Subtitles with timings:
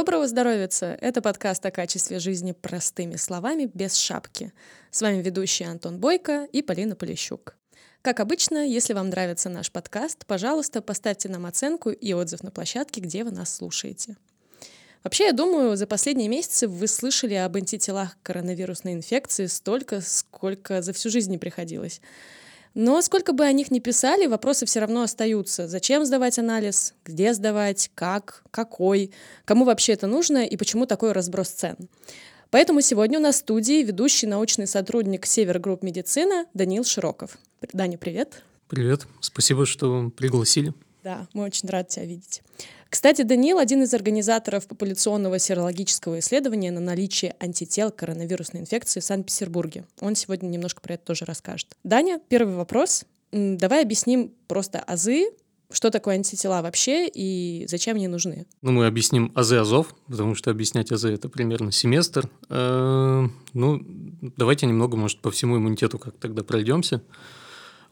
[0.00, 0.66] Доброго здоровья!
[0.80, 4.50] Это подкаст о качестве жизни простыми словами, без шапки.
[4.90, 7.54] С вами ведущий Антон Бойко и Полина Полищук.
[8.00, 13.02] Как обычно, если вам нравится наш подкаст, пожалуйста, поставьте нам оценку и отзыв на площадке,
[13.02, 14.16] где вы нас слушаете.
[15.04, 20.94] Вообще, я думаю, за последние месяцы вы слышали об антителах коронавирусной инфекции столько, сколько за
[20.94, 22.00] всю жизнь не приходилось.
[22.74, 25.66] Но сколько бы о них ни писали, вопросы все равно остаются.
[25.66, 26.94] Зачем сдавать анализ?
[27.04, 27.90] Где сдавать?
[27.94, 28.44] Как?
[28.50, 29.10] Какой?
[29.44, 30.44] Кому вообще это нужно?
[30.44, 31.76] И почему такой разброс цен?
[32.50, 37.38] Поэтому сегодня у нас в студии ведущий научный сотрудник Север Групп Медицина Даниил Широков.
[37.72, 38.42] Даня, привет.
[38.68, 39.06] Привет.
[39.20, 40.72] Спасибо, что пригласили.
[41.02, 42.42] Да, мы очень рады тебя видеть.
[42.90, 49.84] Кстати, Даниил— один из организаторов популяционного серологического исследования на наличие антител коронавирусной инфекции в Санкт-Петербурге.
[50.00, 51.68] Он сегодня немножко про это тоже расскажет.
[51.84, 53.04] Даня, первый вопрос.
[53.30, 55.28] Давай объясним просто азы,
[55.72, 58.44] что такое антитела вообще и зачем они нужны?
[58.60, 62.28] Ну, мы объясним азы азов, потому что объяснять азы– это примерно семестр.
[62.48, 63.80] Э, ну,
[64.36, 67.02] давайте немного, может, по всему иммунитету как тогда пройдемся.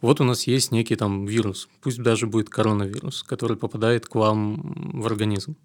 [0.00, 4.92] Вот у нас есть некий там вирус, пусть даже будет коронавирус, который попадает к вам
[5.00, 5.56] в организм.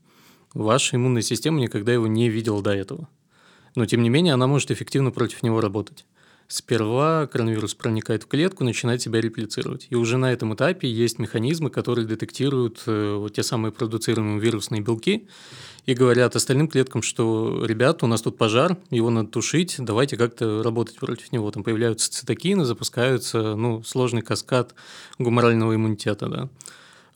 [0.53, 3.07] Ваша иммунная система никогда его не видела до этого.
[3.75, 6.05] Но, тем не менее, она может эффективно против него работать.
[6.47, 9.87] Сперва коронавирус проникает в клетку, начинает себя реплицировать.
[9.89, 14.81] И уже на этом этапе есть механизмы, которые детектируют э, вот те самые продуцируемые вирусные
[14.81, 15.27] белки
[15.85, 20.63] и говорят остальным клеткам, что, ребята, у нас тут пожар, его надо тушить, давайте как-то
[20.63, 21.51] работать против него.
[21.51, 24.75] Там появляются цитокины, запускается ну, сложный каскад
[25.19, 26.27] гуморального иммунитета.
[26.27, 26.49] Да.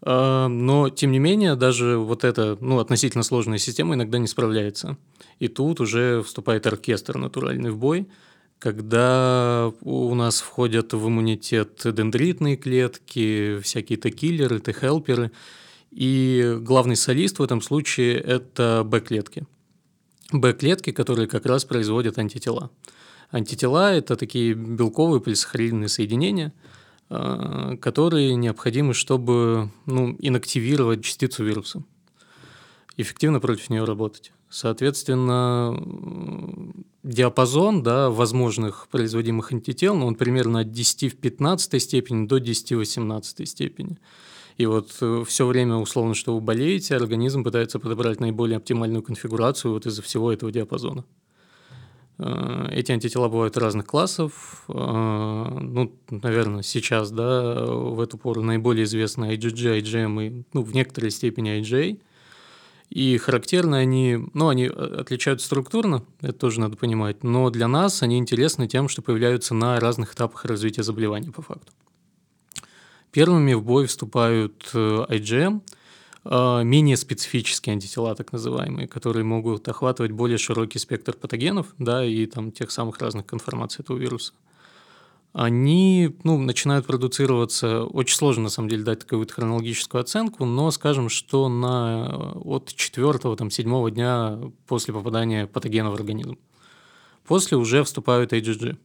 [0.02, 4.98] А, но, тем не менее, даже вот эта ну, относительно сложная система иногда не справляется.
[5.40, 8.08] И тут уже вступает оркестр натуральный в бой–
[8.60, 15.32] когда у нас входят в иммунитет дендритные клетки, всякие Т-киллеры, Т-хелперы,
[15.92, 19.46] и главный солист в этом случае– это Б-клетки.
[20.32, 22.70] Б-клетки, которые как раз производят антитела.
[23.32, 26.54] Антитела– это такие белковые полисахаридные соединения,
[27.10, 31.84] а, которые необходимы, чтобы ну, инактивировать частицу вируса,
[32.98, 34.32] эффективно против нее работать.
[34.50, 35.78] Соответственно,
[37.08, 42.74] диапазон да, возможных производимых антител, ну, он примерно от 10 в 15 степени до 10
[42.74, 43.98] в 18 степени.
[44.58, 49.72] И вот э, все время, условно, что вы болеете, организм пытается подобрать наиболее оптимальную конфигурацию
[49.74, 51.06] вот из-за всего этого диапазона.
[52.18, 54.66] Э, эти антитела бывают разных классов.
[54.68, 60.74] Э, ну, наверное, сейчас, да, в эту пору наиболее известны IgG, IgM и, ну, в
[60.74, 62.00] некоторой степени IgA.
[62.90, 68.02] И характерны они, ну, они э, отличаются структурно, это тоже надо понимать, но для нас
[68.02, 71.74] они интересны тем, что появляются на разных этапах развития заболевания по факту.
[73.12, 75.62] Первыми в бой вступают э, IgM,
[76.24, 82.26] э, менее специфические антитела, так называемые, которые могут охватывать более широкий спектр патогенов, да, и
[82.26, 84.34] там тех самых разных конформаций этого вируса
[85.38, 91.10] они ну, начинают продуцироваться, очень сложно на самом деле дать какую-то хронологическую оценку, но скажем,
[91.10, 96.40] что на, от 4-7 дня после попадания патогена в организм.
[97.28, 98.78] После уже вступают IgG.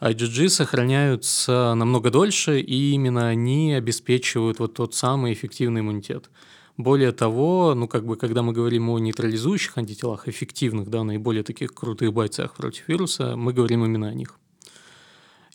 [0.00, 6.30] IgG сохраняются намного дольше, и именно они обеспечивают вот тот самый эффективный иммунитет.
[6.76, 11.74] Более того, ну как бы, когда мы говорим о нейтрализующих антителах, эффективных, да, наиболее таких
[11.74, 14.38] крутых бойцах против вируса, мы говорим именно о них.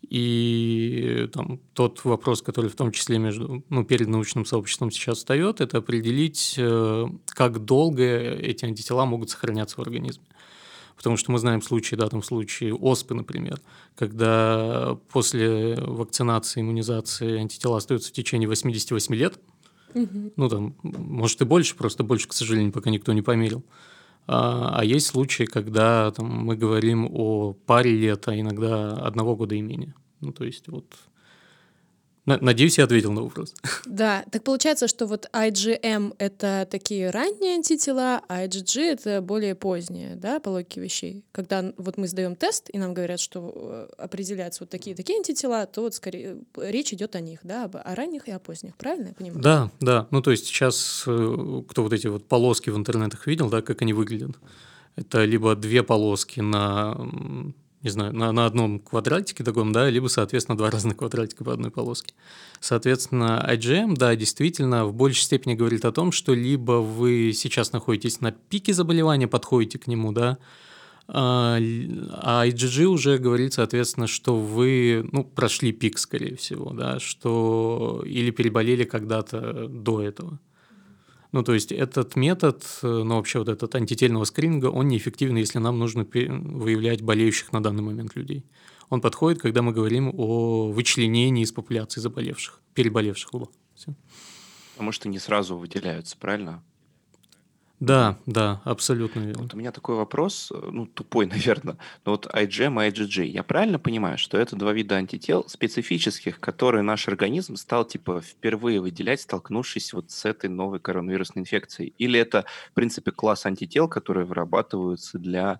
[0.09, 5.59] И там, тот вопрос, который в том числе между, ну, перед научным сообществом сейчас встает,
[5.59, 10.25] это определить, э, как долго эти антитела могут сохраняться в организме.
[10.95, 13.59] Потому что мы знаем случаи, да, там случаи ОСПы, например,
[13.95, 19.39] когда после вакцинации, иммунизации антитела остаются в течение 88 лет,
[19.93, 20.31] угу.
[20.35, 23.63] ну там, может и больше, просто больше, к сожалению, пока никто не померил.
[24.27, 29.61] А есть случаи, когда там, мы говорим о паре лет, а иногда одного года и
[29.61, 29.93] менее.
[30.19, 30.85] Ну, то есть вот
[32.27, 33.55] Надеюсь, я ответил на вопрос.
[33.85, 40.15] Да, так получается, что вот IgM— это такие ранние антитела, а IgG— это более поздние,
[40.15, 41.23] да, по логике вещей.
[41.31, 45.81] Когда вот мы сдаем тест, и нам говорят, что э, определяются вот такие-такие антитела, то
[45.81, 49.13] вот скорее э, речь идет о них, да, о ранних и о поздних, правильно я
[49.13, 49.41] понимаю?
[49.41, 50.07] Да, да.
[50.11, 53.81] Ну, то есть сейчас э, кто вот эти вот полоски в интернетах видел, да, как
[53.81, 54.31] они выглядят?
[54.97, 56.97] Это либо две полоски на
[57.81, 61.71] не знаю, на, на одном квадратике таком, да, либо, соответственно, два разных квадратика по одной
[61.71, 62.13] полоске.
[62.59, 68.21] Соответственно, IgM, да, действительно, в большей степени говорит о том, что либо вы сейчас находитесь
[68.21, 70.37] на пике заболевания, подходите к нему, да,
[71.09, 78.03] а, а IgG уже говорит, соответственно, что вы ну, прошли пик, скорее всего, да, что
[78.05, 80.39] или переболели когда-то до этого.
[81.31, 85.59] Ну, то есть этот метод, э, ну, вообще вот этот антительного скрининга, он неэффективен, если
[85.59, 88.45] нам нужно выявлять болеющих на данный момент людей.
[88.89, 93.31] Он подходит, когда мы говорим о вычленении из популяции заболевших, переболевших.
[93.75, 93.93] Все.
[94.73, 96.63] Потому что не сразу выделяются, правильно?
[97.79, 99.43] Да, да, абсолютно верно.
[99.43, 101.77] Вот у меня такой вопрос, э, ну, тупой, наверное.
[102.05, 106.81] Но вот IgM и IgG, я правильно понимаю, что это два вида антител специфических, которые
[106.81, 111.93] наш организм стал, типа, впервые выделять, столкнувшись вот с этой новой коронавирусной инфекцией?
[111.99, 115.59] Или это, в принципе, класс антител, которые вырабатываются для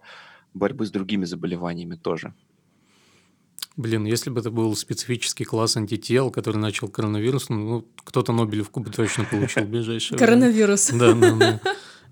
[0.55, 2.33] борьбы с другими заболеваниями тоже?
[3.75, 8.89] Блин, если бы это был специфический класс антител, который начал коронавирус, ну, кто-то Нобелевку бы
[8.89, 10.89] точно получил в ближайшее Коронавирус.
[10.89, 11.61] Да, да, да.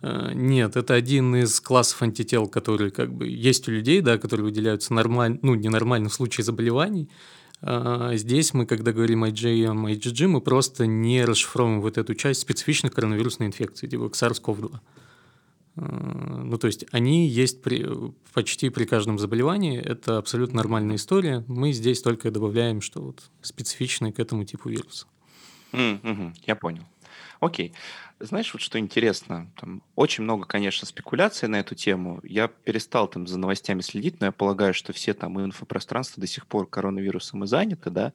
[0.01, 4.45] Э, нет, это один из классов антител, которые как бы есть у людей, да, которые
[4.45, 7.09] выделяются нормально, ну, ненормально в случае заболеваний.
[7.61, 12.93] А здесь мы, когда говорим IgM, IgG, мы просто не расшифровываем вот эту часть специфичных
[12.93, 14.79] коронавирусной инфекции, типа SARS-CoV-2.
[15.77, 17.85] Э, ну, то есть они есть при,
[18.33, 21.43] почти при каждом заболевании, это абсолютно нормальная история.
[21.47, 25.07] Мы здесь только добавляем, что вот специфичное к этому типу вируса.
[25.71, 26.83] Mm-hmm, я понял.
[27.39, 27.73] Окей.
[28.25, 32.19] Знаешь, вот что интересно, там очень много, конечно, спекуляций на эту тему.
[32.23, 36.47] Я перестал там за новостями следить, но я полагаю, что все там инфопространства до сих
[36.47, 38.13] пор коронавирусом и заняты, да.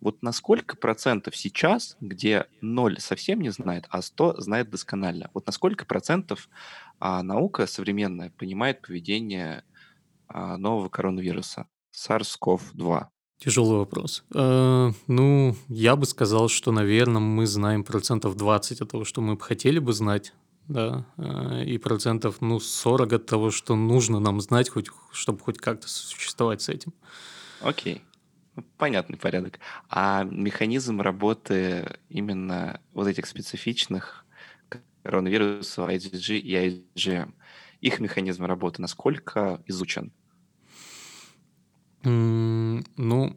[0.00, 5.46] Вот на сколько процентов сейчас, где ноль совсем не знает, а 100 знает досконально, вот
[5.46, 6.48] на сколько процентов
[7.00, 9.64] а, наука современная понимает поведение
[10.28, 13.08] а, нового коронавируса SARS-CoV-2?
[13.40, 14.22] Тяжелый вопрос.
[14.34, 19.36] Э, ну, я бы сказал, что, наверное, мы знаем процентов 20 от того, что мы
[19.36, 20.34] бы хотели бы знать,
[20.68, 25.56] да, э, и процентов, ну, 40 от того, что нужно нам знать, хоть, чтобы хоть
[25.56, 26.92] как-то существовать с этим.
[27.62, 28.02] Окей.
[28.56, 29.58] Ну, понятный порядок.
[29.88, 34.26] А механизм работы именно вот этих специфичных
[35.02, 37.32] коронавирусов IgG и IgM,
[37.80, 40.12] их механизм работы насколько изучен?
[42.02, 43.36] Ну,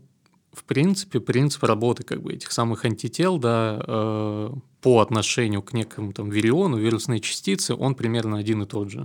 [0.54, 4.50] в принципе, принцип работы как бы этих самых антител, да, э,
[4.82, 9.00] по отношению к некому там вириону, вирусной частице, он примерно один и тот же.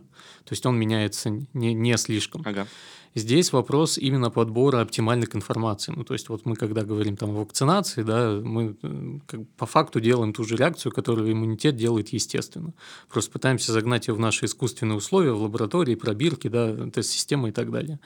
[0.45, 2.43] То есть он меняется не, не слишком.
[2.45, 2.67] Ага.
[3.15, 5.93] Здесь вопрос именно подбора оптимальной информации.
[5.97, 9.65] Ну, то есть вот мы когда говорим там о вакцинации, да, мы э, как, по
[9.65, 12.75] факту делаем ту же реакцию, которую иммунитет делает естественно.
[13.09, 17.71] Просто пытаемся загнать ее в наши искусственные условия, в лаборатории, пробирки, да, тест-системы и так
[17.71, 17.99] далее.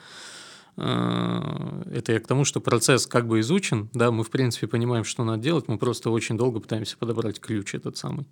[0.77, 5.03] Э, это я к тому, что процесс как бы изучен, да, мы в принципе понимаем,
[5.03, 8.25] что надо делать, мы просто очень долго пытаемся подобрать ключ этот самый.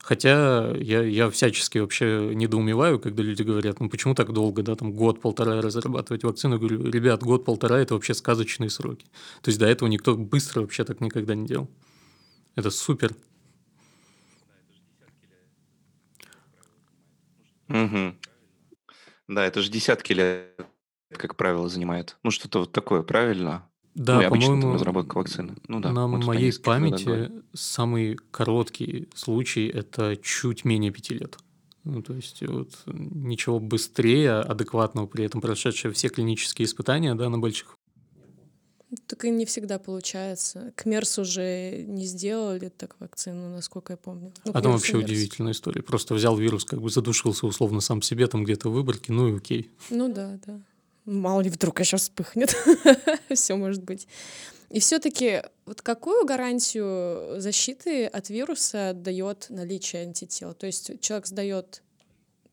[0.00, 4.92] Хотя я, я всячески вообще недоумеваю, когда люди говорят, ну почему так долго, да, там
[4.92, 6.54] год-полтора разрабатывать вакцину.
[6.54, 9.04] Я говорю, ребят, год-полтора– это вообще сказочные сроки.
[9.42, 11.68] То есть до этого никто быстро вообще так никогда не делал.
[12.54, 13.14] Это супер.
[19.28, 20.58] Да, это же десятки лет
[21.10, 22.16] как правило, занимает.
[22.22, 23.64] Ну, что-то вот такое, правильно?
[23.94, 25.56] Да, ну, по-моему, разработка вакцины.
[25.66, 25.92] Ну да.
[25.92, 31.38] На вот моей памяти самый короткий случай это чуть менее пяти лет.
[31.84, 37.38] Ну, то есть вот ничего быстрее, адекватного при этом прошедшие все клинические испытания, да, на
[37.38, 37.76] больших.
[39.06, 40.72] Так и не всегда получается.
[40.74, 44.32] К Мерсу уже не сделали так вакцину, насколько я помню.
[44.44, 45.04] Ну, а там вообще Мерс.
[45.04, 45.82] удивительная история.
[45.82, 49.36] Просто взял вирус, как бы задушился условно сам себе там где-то в выборке, ну и
[49.36, 49.70] окей.
[49.90, 50.60] Ну да, да.
[51.08, 52.54] Мало ли вдруг еще вспыхнет.
[53.34, 54.06] Все может быть.
[54.68, 60.52] И все-таки вот какую гарантию защиты от вируса дает наличие антител?
[60.52, 61.82] То есть человек сдает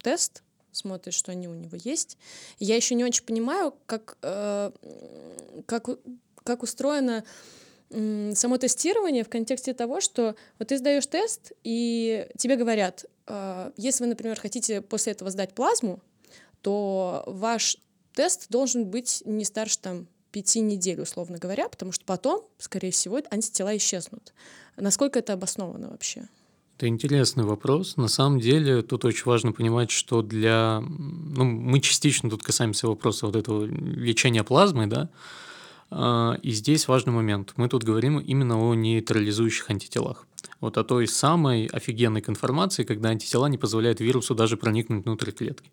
[0.02, 2.18] тест, смотрит, что они у него есть.
[2.58, 4.72] Я еще не очень понимаю, как, э,
[5.66, 5.90] как,
[6.46, 7.26] как устроено
[7.90, 13.72] э, само тестирование в контексте того, что вот ты сдаешь тест, и тебе говорят, э,
[13.76, 16.00] если вы, например, хотите после этого сдать плазму,
[16.62, 17.78] то ваш
[18.16, 23.22] тест должен быть не старше там пяти недель, условно говоря, потому что потом, скорее всего,
[23.32, 24.34] антитела исчезнут.
[24.76, 26.28] Насколько это обосновано вообще?
[26.78, 27.96] Это интересный вопрос.
[27.96, 30.82] На самом деле тут очень важно понимать, что для...
[30.82, 35.10] Ну, мы частично тут касаемся вопроса вот этого лечения плазмой, да,
[35.90, 37.54] а, и здесь важный момент.
[37.56, 40.28] Мы тут говорим именно о нейтрализующих антителах.
[40.60, 45.72] Вот о той самой офигенной конформации, когда антитела не позволяют вирусу даже проникнуть внутрь клетки.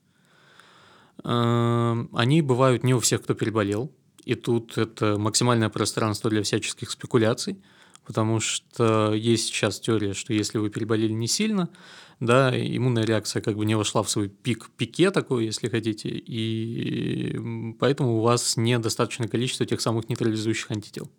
[1.25, 3.92] Эм, они бывают не у всех, кто переболел.
[4.25, 7.62] И тут это максимальное пространство для всяческих спекуляций.
[8.07, 11.69] потому что есть сейчас теория, что если вы переболели не сильно,
[12.21, 17.38] да, иммунная реакция как бы не вошла в свой пик, пике такой, если хотите, и
[17.81, 21.11] поэтому у вас недостаточное количество тех самых нейтрализующих антител.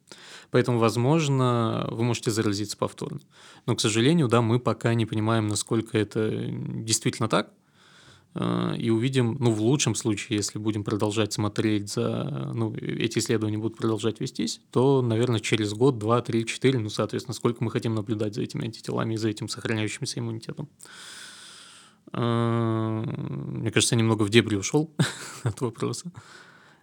[0.52, 3.22] Поэтому, возможно, вы можете заразиться повторно.
[3.66, 7.52] Но, к сожалению, да, мы пока не понимаем, насколько это действительно так,
[8.36, 13.78] и увидим, ну, в лучшем случае, если будем продолжать смотреть за, ну, эти исследования будут
[13.78, 18.34] продолжать вестись, то, наверное, через год, два, три, четыре, ну, соответственно, сколько мы хотим наблюдать
[18.34, 20.68] за этими антителами и за этим сохраняющимся иммунитетом.
[22.12, 24.92] Э, мне кажется, я немного в дебри ушел
[25.44, 26.12] от вопроса.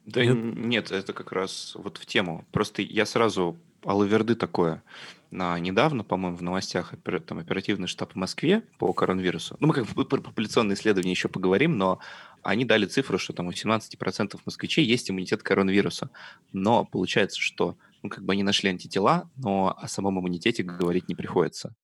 [0.06, 0.56] Да нет?
[0.56, 2.46] нет, это как раз вот в тему.
[2.52, 4.82] Просто я сразу алаверды такое
[5.30, 6.94] на недавно, по-моему, в новостях
[7.26, 9.56] там, оперативный штаб в Москве по коронавирусу.
[9.60, 12.00] Ну, мы как бы про популяционные исследования еще поговорим, но
[12.42, 16.10] они дали цифру, что там у 17% москвичей есть иммунитет к коронавирусу.
[16.52, 21.14] Но получается, что ну, как бы они нашли антитела, но о самом иммунитете говорить не
[21.14, 21.74] приходится.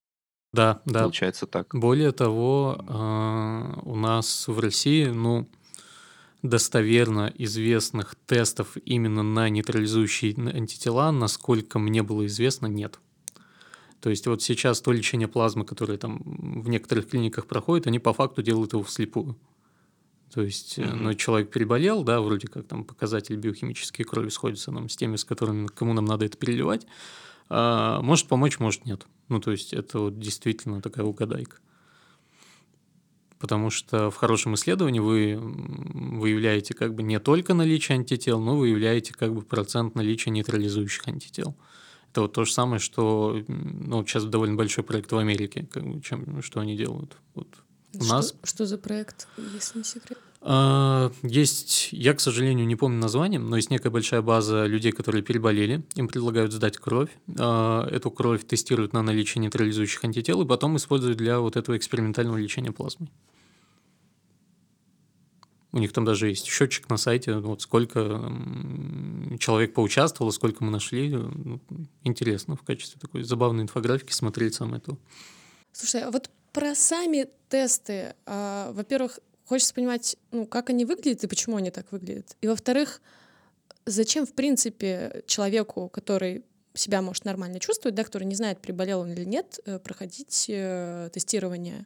[0.53, 1.03] Да, да.
[1.03, 1.75] Получается так.
[1.75, 5.49] Более того, э, у нас в России, ну,
[6.43, 12.99] достоверно известных тестов именно на нейтрализующие антитела, насколько мне было известно, нет.
[14.00, 18.12] То есть вот сейчас то лечение плазмы, которое там в некоторых клиниках проходит, они по
[18.12, 19.37] факту делают его вслепую.
[20.33, 20.95] То есть, mm-hmm.
[20.95, 25.25] ну, человек переболел, да, вроде как там показатели биохимические крови сходятся нам с теми, с
[25.25, 26.87] которыми, кому нам надо это переливать.
[27.49, 29.07] А, может помочь, может нет.
[29.29, 31.59] Ну, то есть, это вот действительно такая угадайка
[33.38, 39.12] потому что в хорошем исследовании вы выявляете как бы не только наличие антител, но выявляете
[39.15, 41.55] как бы процент наличия нейтрализующих антител.
[42.25, 46.61] Это то же самое, что ну, сейчас довольно большой проект в Америке, как чем, что
[46.61, 47.17] они делают.
[47.35, 47.49] Вот
[47.95, 48.35] у что, нас...
[48.43, 50.19] что за проект, если не секрет?
[50.49, 55.23] А, есть, я, к сожалению, не помню название, но есть некая большая база людей, которые
[55.23, 57.11] переболели, им предлагают сдать кровь.
[57.39, 62.37] А, эту кровь тестируют на наличие нейтрализующих антител и потом используют для вот этого экспериментального
[62.37, 63.11] лечения плазмой.
[65.76, 68.33] У них там даже есть счетчик на сайте, вот сколько
[69.38, 71.11] человек поучаствовало, сколько мы нашли.
[71.11, 71.61] Ну,
[72.02, 74.97] интересно в качестве такой забавной инфографики смотреть сам это.
[75.73, 81.26] Слушай, а вот про сами тесты, а, во-первых, хочется понимать, ну, как они выглядят и
[81.26, 82.38] почему они так выглядят.
[82.40, 83.02] И во-вторых,
[83.85, 86.42] зачем, в принципе, человеку, который
[86.73, 91.11] себя может нормально чувствовать, да, который не знает, приболел он или нет, э, проходить э,
[91.12, 91.85] тестирование.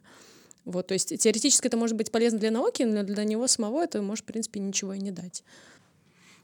[0.65, 4.01] Вот, то есть теоретически это может быть полезно для науки, но для него самого это
[4.01, 5.43] может, в принципе, ничего и не дать.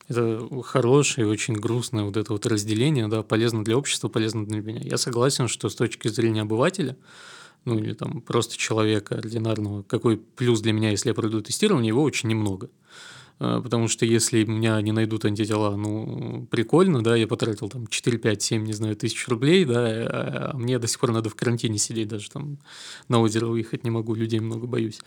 [0.07, 4.61] Это хорошее и очень грустное вот это вот разделение, да, полезно для общества, полезно для
[4.61, 4.79] меня.
[4.81, 6.95] Я согласен, что с точки зрения обывателя,
[7.65, 12.01] ну или там просто человека ординарного, какой плюс для меня, если я пройду тестирование, его
[12.01, 12.69] очень немного.
[13.39, 18.17] А, потому что если меня не найдут антитела, ну, прикольно, да, я потратил там 4,
[18.17, 21.35] 5, 7, не знаю, тысяч рублей, да, а, а мне до сих пор надо в
[21.35, 22.57] карантине сидеть, даже там
[23.07, 24.99] на озеро выехать не могу, людей много боюсь.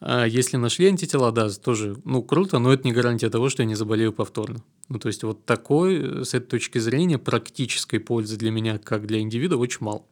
[0.00, 3.66] А если нашли антитела, да, тоже, ну, круто, но это не гарантия того, что я
[3.66, 4.62] не заболею повторно.
[4.88, 9.20] Ну, то есть вот такой, с этой точки зрения, практической пользы для меня, как для
[9.20, 10.04] индивида, очень мало.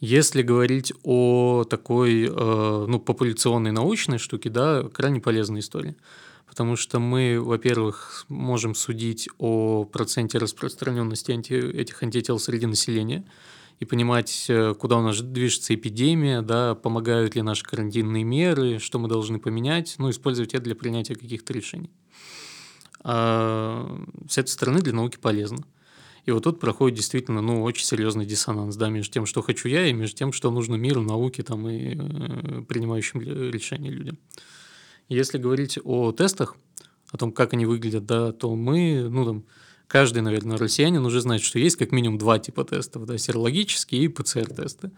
[0.00, 5.96] Если говорить о такой, э, ну, популяционной научной штуке, да, крайне полезная история.
[6.46, 13.24] Потому что мы, во-первых, можем судить о проценте распространенности анти этих антител среди населения
[13.80, 18.98] и понимать, э, куда у нас движется эпидемия, да, помогают ли наши карантинные меры, что
[18.98, 21.90] мы должны поменять, ну, использовать это для принятия каких-то решений.
[23.02, 23.98] А
[24.28, 25.64] с этой стороны для науки полезно.
[26.26, 29.86] И вот тут проходит действительно ну, очень серьезный диссонанс да, между тем, что хочу я,
[29.86, 34.18] и между тем, что нужно миру, науке там, и э, принимающим решения людям.
[35.08, 36.56] Если говорить о тестах,
[37.12, 39.44] о том, как они выглядят, да, то мы, ну, там,
[39.86, 44.08] каждый, наверное, россиянин уже знает, что есть как минимум два типа тестов, да, серологические и
[44.08, 44.90] ПЦР-тесты.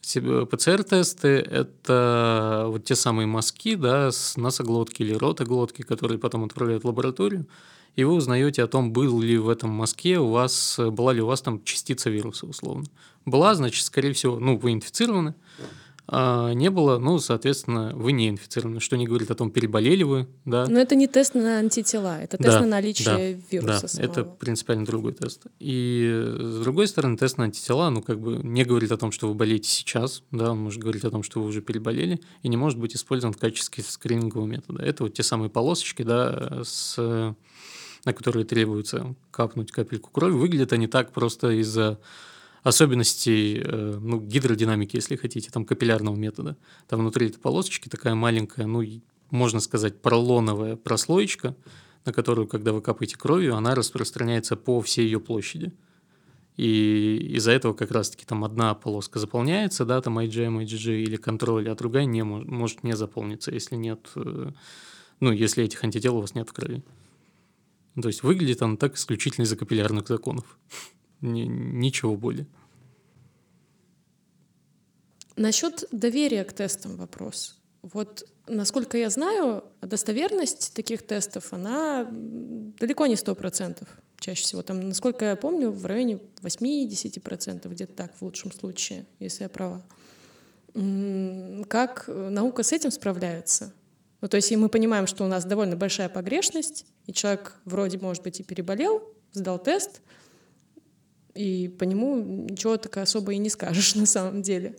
[0.00, 6.86] ПЦР-тесты– это вот те самые мазки да, с носоглотки или ротоглотки, которые потом отправляют в
[6.86, 7.46] лабораторию
[7.98, 11.26] и вы узнаете о том, был ли в этом мазке у вас, была ли у
[11.26, 12.84] вас там частица вируса, условно.
[13.24, 15.34] Была, значит, скорее всего, ну, вы инфицированы,
[16.06, 20.28] а не было, ну, соответственно, вы не инфицированы, что не говорит о том, переболели вы,
[20.44, 20.66] да.
[20.68, 24.10] Но это не тест на антитела, это тест да, на наличие да, вируса да, самого.
[24.12, 25.46] это принципиально другой тест.
[25.58, 29.26] И с другой стороны, тест на антитела, ну, как бы не говорит о том, что
[29.26, 32.56] вы болеете сейчас, да, он может говорить о том, что вы уже переболели, и не
[32.56, 34.84] может быть использован в качестве скринингового метода.
[34.84, 37.34] Это вот те самые полосочки, да, с
[38.04, 41.98] на которые требуется капнуть капельку крови, выглядят они так просто из-за
[42.62, 46.56] особенностей э, ну, гидродинамики, если хотите, там капиллярного метода.
[46.88, 48.82] Там внутри этой полосочки такая маленькая, ну,
[49.30, 51.54] можно сказать, поролоновая прослоечка,
[52.04, 55.72] на которую, когда вы капаете кровью, она распространяется по всей ее площади.
[56.56, 61.68] И из-за этого как раз-таки там одна полоска заполняется, да, там IgM, IgG или контроль,
[61.68, 64.50] а другая не может не заполниться, если нет, э,
[65.20, 66.82] ну, если этих антител у вас нет в крови.
[68.00, 70.58] То есть выглядит она так исключительно из-за капиллярных законов.
[71.20, 72.46] Ничего более.
[75.36, 77.60] Насчет доверия к тестам вопрос.
[77.82, 83.88] Вот, насколько я знаю, достоверность таких тестов, она далеко не сто процентов
[84.18, 84.62] чаще всего.
[84.62, 89.84] Там, насколько я помню, в районе 80%, где-то так, в лучшем случае, если я права.
[91.68, 93.72] Как наука с этим справляется?
[94.20, 97.98] Ну, то есть, и мы понимаем, что у нас довольно большая погрешность, и человек вроде,
[97.98, 100.00] может быть, и переболел, сдал тест,
[101.34, 104.76] и по нему ничего так особо и не скажешь на самом деле.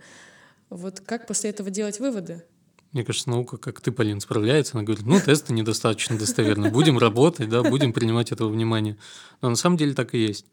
[0.69, 2.43] Вот как после этого делать выводы?
[2.91, 4.75] Мне кажется, наука, как ты, Полин, справляется.
[4.75, 6.71] Она говорит, ну, тесты недостаточно достоверны.
[6.71, 8.97] Будем работать, да, будем принимать этого внимание.
[9.41, 10.47] Но на самом деле так и есть.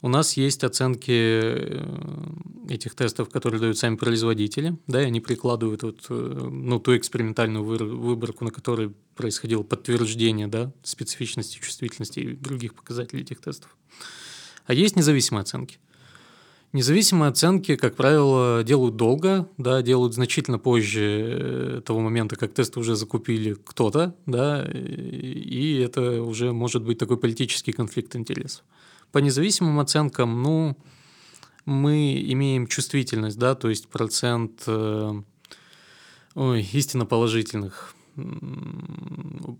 [0.00, 1.84] У нас есть оценки э,
[2.68, 7.64] этих тестов, которые дают сами производители, да, и они прикладывают вот, э, ну, ту экспериментальную
[7.64, 13.76] выборку, на которой происходило подтверждение да, специфичности, чувствительности и других показателей этих тестов.
[14.66, 15.78] А есть независимые оценки.
[16.72, 22.78] Независимые оценки, как правило, делают долго, да, делают значительно позже э, того момента, как тесты
[22.78, 28.64] уже закупили кто-то, да, и это уже может быть такой политический конфликт интересов.
[29.12, 30.76] По независимым оценкам, ну,
[31.64, 35.22] мы имеем чувствительность, да, то есть процент э,
[36.34, 37.94] ой, истинно положительных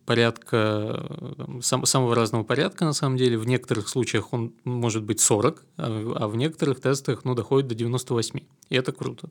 [0.05, 1.07] порядка,
[1.61, 3.38] сам, самого разного порядка, на самом деле.
[3.38, 7.75] В некоторых случаях он может быть 40, а, а в некоторых тестах ну, доходит до
[7.75, 8.40] 98.
[8.69, 9.31] И это круто.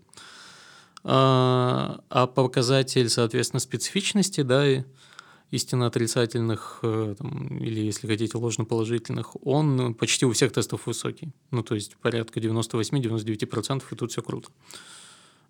[1.04, 4.84] А, а показатель, соответственно, специфичности, да, и
[5.52, 11.32] истинно отрицательных, э, там, или, если хотите, ложноположительных, он почти у всех тестов высокий.
[11.52, 14.50] Ну, то есть порядка 98-99%, и тут все круто.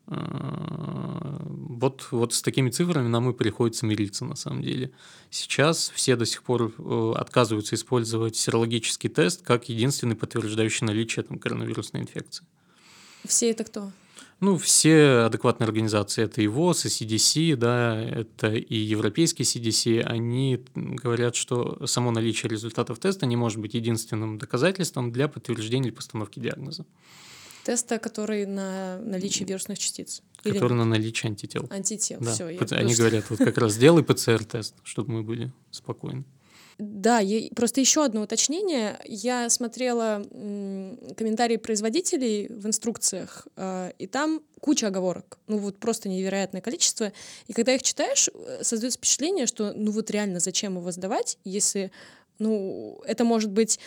[0.09, 4.91] А, вот, вот с такими цифрами нам и приходится мириться на самом деле.
[5.29, 11.39] Сейчас все до сих пор э, отказываются использовать серологический тест как единственный подтверждающий наличие там,
[11.39, 12.45] коронавирусной инфекции.
[13.25, 13.91] Все это кто?
[14.39, 20.63] Ну, все адекватные организации, это и ВОЗ, и CDC, да, это и европейский CDC, они
[20.75, 26.39] говорят, что само наличие результатов теста не может быть единственным доказательством для подтверждения или постановки
[26.39, 26.85] диагноза.
[27.63, 30.21] Теста, который на наличие вирусных частиц.
[30.43, 31.67] Который на наличие антител.
[31.71, 32.31] Антител, да.
[32.31, 32.45] все.
[32.71, 36.23] Они говорят, вот как раз сделай ПЦР-тест, чтобы мы были спокойны.
[36.79, 37.21] Да,
[37.55, 38.99] просто еще одно уточнение.
[39.05, 40.23] Я смотрела
[41.17, 45.39] комментарии производителей в инструкциях, э, и там куча оговорок.
[45.47, 47.11] Ну вот просто невероятное количество.
[47.47, 51.91] И когда их читаешь, э, создается впечатление, что ну вот реально зачем его сдавать, если
[52.37, 53.79] ну это может быть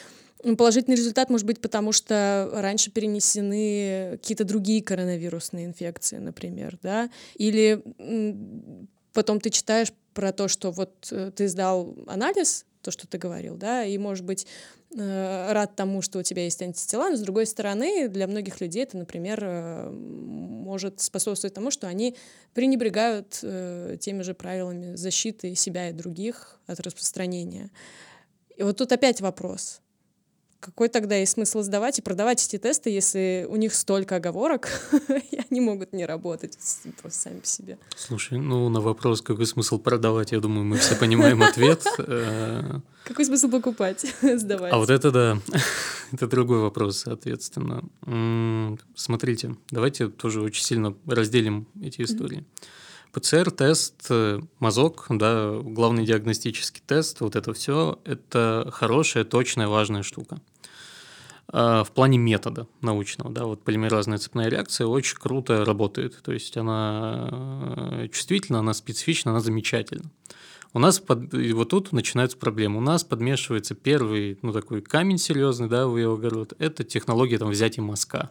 [0.56, 7.82] Положительный результат может быть потому, что раньше перенесены какие-то другие коронавирусные инфекции, например, да, или
[9.12, 13.56] потом ты читаешь про то, что вот э, ты сдал анализ, то, что ты говорил,
[13.56, 14.46] да, и, может быть,
[14.96, 18.82] э, рад тому, что у тебя есть антитела, но, с другой стороны, для многих людей
[18.82, 22.16] это, например, э, может способствовать тому, что они
[22.54, 23.30] пренебрегают
[24.00, 27.70] теми же правилами защиты себя и других от распространения.
[28.56, 29.80] И вот тут опять вопрос
[30.60, 34.68] какой тогда есть смысл сдавать и продавать эти тесты, если у них столько оговорок,
[35.30, 36.56] и они могут не работать
[37.00, 37.78] просто сами по себе?
[37.96, 41.84] Слушай, ну на вопрос, какой смысл продавать, я думаю, мы все понимаем ответ.
[42.12, 42.80] Э.
[43.04, 44.72] Какой смысл покупать, сдавать?
[44.72, 45.38] А вот это да,
[46.12, 47.82] это другой вопрос, соответственно.
[48.94, 52.44] Смотрите, давайте тоже очень сильно разделим эти истории.
[53.12, 60.40] ПЦР-тест, э, мазок, да, главный диагностический тест, вот это все, это хорошая, точная, важная штука.
[61.52, 66.56] А, в плане метода научного, да, вот полимеразная цепная реакция очень круто работает, то есть
[66.56, 70.10] она э, чувствительна, она специфична, она замечательна.
[70.72, 72.78] У нас под, и вот тут начинаются проблемы.
[72.78, 76.52] У нас подмешивается первый, ну такой камень серьезный, да, в ее огород.
[76.60, 78.30] Это технология там взятия мазка.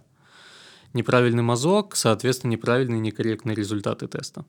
[0.94, 4.46] Неправильный мазок, соответственно, неправильные некорректные результаты теста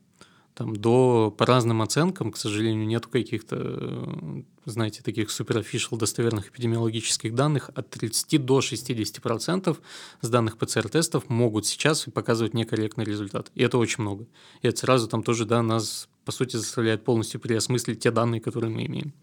[0.53, 7.33] там до по разным оценкам, к сожалению, нету каких-то, э, знаете, таких суперофишал достоверных эпидемиологических
[7.33, 7.69] данных.
[7.73, 9.81] От 30 до 60%
[10.21, 13.51] с данных ПЦР-тестов могут сейчас показывать некорректный результат.
[13.55, 14.27] И это очень много.
[14.61, 18.71] И это сразу там тоже, да, нас, по сути, заставляет полностью переосмыслить те данные, которые
[18.71, 19.13] мы имеем.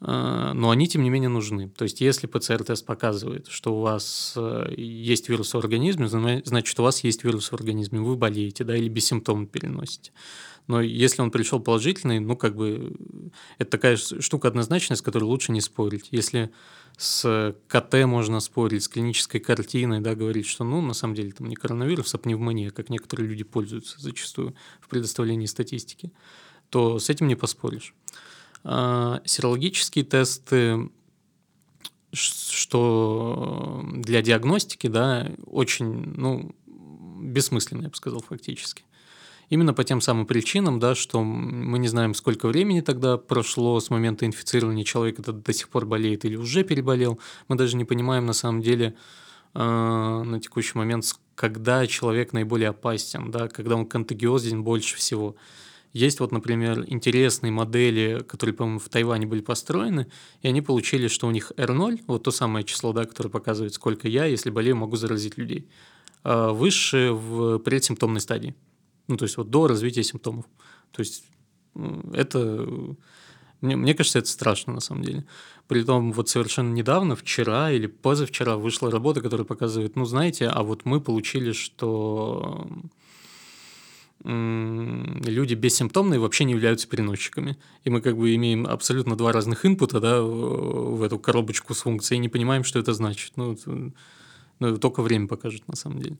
[0.00, 1.68] А, но они, тем не менее, нужны.
[1.68, 6.82] То есть, если ПЦР-тест показывает, что у вас э, есть вирус в организме, значит, у
[6.82, 10.12] вас есть вирус в организме, вы болеете, да, или бессимптомно переносите.
[10.66, 12.94] Но если он пришел положительный, ну, как бы,
[13.58, 16.08] это такая штука однозначная, с которой лучше не спорить.
[16.10, 16.50] Если
[16.96, 21.48] с КТ можно спорить, с клинической картиной, да, говорить, что, ну, на самом деле, там
[21.48, 26.12] не коронавирус, а пневмония, как некоторые люди пользуются зачастую в предоставлении статистики,
[26.70, 27.94] то с этим не поспоришь.
[28.64, 30.90] А, серологические тесты,
[32.12, 38.84] что для диагностики, да, очень, ну, бессмысленные, я бы сказал, фактически.
[39.50, 43.90] Именно по тем самым причинам, да, что мы не знаем, сколько времени тогда прошло с
[43.90, 47.20] момента инфицирования человека, это до сих пор болеет или уже переболел.
[47.48, 48.94] Мы даже не понимаем на самом деле
[49.54, 55.36] э, на текущий момент, когда человек наиболее опасен, да, когда он контагиозен больше всего.
[55.94, 60.08] Есть вот, например, интересные модели, которые, по-моему, в Тайване были построены,
[60.42, 64.08] и они получили, что у них R0, вот то самое число, да, которое показывает, сколько
[64.08, 65.68] я, если болею, могу заразить людей,
[66.24, 68.56] э, выше в предсимптомной стадии.
[69.06, 70.46] Ну, то есть вот до развития симптомов.
[70.90, 71.24] То есть
[72.12, 72.68] это...
[73.60, 75.24] Мне, мне кажется, это страшно на самом деле.
[75.68, 80.84] Притом вот совершенно недавно, вчера или позавчера вышла работа, которая показывает, ну, знаете, а вот
[80.84, 82.68] мы получили, что
[84.24, 87.58] люди бессимптомные вообще не являются переносчиками.
[87.84, 92.18] И мы как бы имеем абсолютно два разных инпута да, в эту коробочку с функцией
[92.18, 93.32] и не понимаем, что это значит.
[93.36, 93.56] Ну,
[94.60, 96.16] ну только время покажет на самом деле.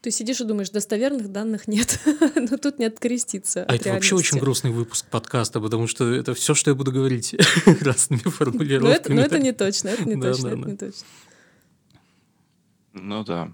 [0.00, 2.00] Ты сидишь и думаешь, достоверных данных нет,
[2.34, 3.64] но тут не откреститься.
[3.64, 7.36] А это вообще очень грустный выпуск подкаста, потому что это все, что я буду говорить
[7.80, 9.14] разными формулировками.
[9.16, 11.06] Но это, не точно, это не точно, это не точно.
[12.94, 13.52] Ну да.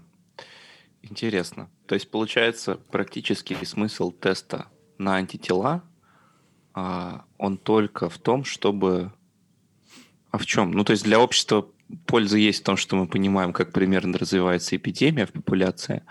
[1.01, 1.69] Интересно.
[1.87, 5.83] То есть, получается, практический смысл теста на антитела,
[6.73, 9.11] а, он только в том, чтобы...
[10.31, 10.71] А в чем?
[10.71, 11.67] Ну, то есть для общества
[12.05, 16.03] польза есть в том, что мы понимаем, как примерно развивается эпидемия в популяции,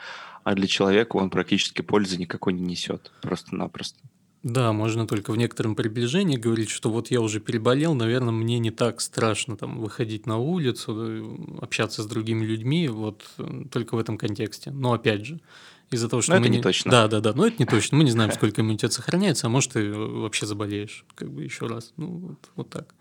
[0.43, 4.01] а для человека он практически пользы никакой не несет, просто-напросто.
[4.43, 8.71] Да, можно только в некотором приближении говорить, что вот я уже переболел, наверное, мне не
[8.71, 13.99] так страшно там выходить на улицу, э, общаться с другими людьми, вот э, только в
[13.99, 14.71] этом контексте.
[14.71, 15.41] Но опять же,
[15.91, 16.91] из-за того, что но мы это не точно.
[16.91, 17.99] Да, да, да, но это не точно.
[17.99, 21.93] Мы не знаем, сколько иммунитет сохраняется, а может ты вообще заболеешь, как бы еще раз.
[21.97, 22.95] Ну вот, вот так.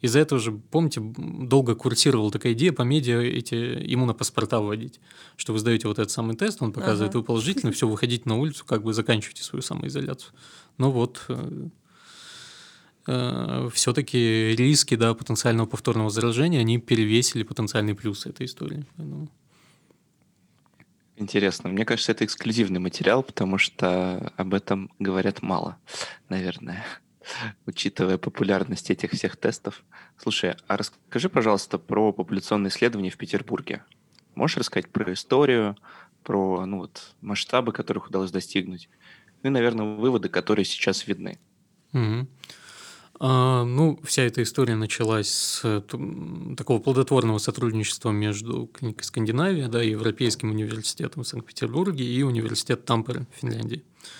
[0.00, 4.98] Из-за этого же, помните, долго курсировала такая идея по медиа эти иммунопаспорта вводить,
[5.36, 7.18] что вы сдаете вот этот самый тест, он показывает, ага.
[7.18, 10.32] вы положительно, все, выходите на улицу, как бы заканчиваете свою самоизоляцию.
[10.78, 11.68] Но вот э,
[13.08, 18.86] э, все-таки риски да, потенциального повторного заражения, они перевесили потенциальные плюсы этой истории.
[18.96, 19.28] Поэтому...
[21.16, 21.68] Интересно.
[21.68, 25.76] Мне кажется, это эксклюзивный материал, потому что об этом говорят мало,
[26.30, 26.86] наверное
[27.66, 29.82] учитывая популярность этих всех тестов.
[30.16, 33.84] Слушай, а расскажи, пожалуйста, про популяционные исследования в Петербурге.
[34.34, 35.76] Можешь рассказать про историю,
[36.22, 38.88] про ну, вот, масштабы, которых удалось достигнуть,
[39.42, 41.38] ну и, наверное, выводы, которые сейчас видны.
[41.92, 42.28] Угу.
[43.22, 45.84] А, ну, вся эта история началась с
[46.56, 53.40] такого плодотворного сотрудничества между клиникой Скандинавия, да, Европейским университетом в Санкт-Петербурге и университет Тампере в
[53.40, 53.84] Финляндии.
[53.84, 54.19] Эм,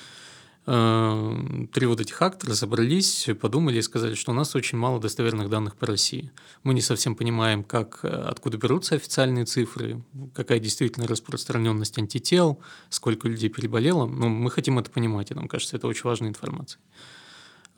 [0.67, 5.75] три вот этих актора собрались, подумали и сказали, что у нас очень мало достоверных данных
[5.77, 6.31] по России.
[6.65, 10.03] Мы не совсем понимаем, как, э, откуда берутся официальные цифры,
[10.35, 14.07] какая действительно распространенность антител, сколько людей переболело.
[14.07, 16.81] Но мы хотим это понимать, и нам кажется, это очень важная информация.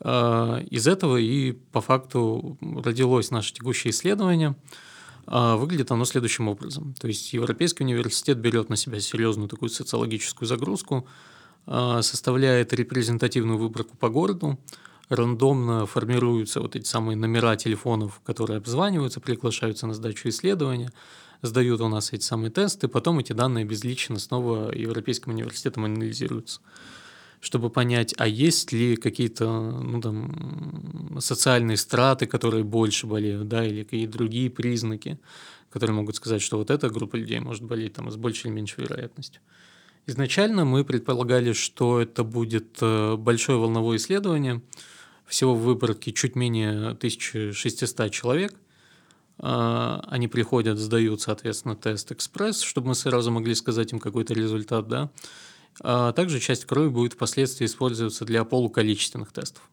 [0.01, 4.55] Э, из этого и по факту родилось наше текущее исследование.
[5.25, 6.95] Э, выглядит оно следующим образом.
[6.99, 11.07] То есть Европейский университет берет на себя серьезную такую социологическую загрузку–
[11.65, 14.59] составляет репрезентативную выборку по городу,
[15.09, 20.91] рандомно формируются вот эти самые номера телефонов, которые обзваниваются, приглашаются на сдачу исследования,
[21.41, 26.61] сдают у нас эти самые тесты, потом эти данные безлично снова Европейским университетом анализируются
[27.43, 33.83] чтобы понять, а есть ли какие-то ну, там, социальные страты, которые больше болеют, да, или
[33.83, 35.19] какие-то другие признаки,
[35.69, 38.85] которые могут сказать, что вот эта группа людей может болеть там, с большей или меньшей
[38.85, 39.41] вероятностью.
[40.05, 44.61] Изначально мы предполагали, что это будет э, большое волновое исследование.
[45.25, 48.53] Всего в выборке чуть менее 1600 человек.
[49.39, 54.87] А, они приходят, сдают, соответственно, тест экспресс, чтобы мы сразу могли сказать им какой-то результат,
[54.87, 55.09] да.
[55.81, 59.63] А также часть крови будет впоследствии использоваться для полуколичественных тестов.